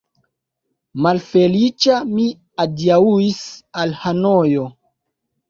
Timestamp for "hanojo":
4.01-4.67